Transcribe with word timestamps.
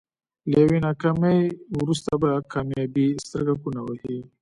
له 0.49 0.55
يوې 0.63 0.77
ناکامي 0.87 1.39
وروسته 1.79 2.11
بله 2.21 2.37
کاميابي 2.53 3.07
سترګکونه 3.25 3.79
وهي. 3.83 4.17